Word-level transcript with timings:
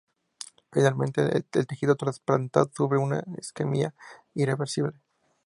Finalmente, 0.73 1.37
el 1.53 1.67
tejido 1.67 1.95
trasplantado 1.95 2.71
sufre 2.75 2.97
una 2.97 3.23
isquemia 3.39 3.93
irreversible. 4.33 4.99